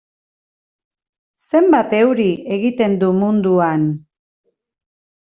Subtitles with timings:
[1.51, 3.83] Zenbat euri egiten du munduan?